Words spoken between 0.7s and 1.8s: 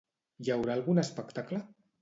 algun espectacle?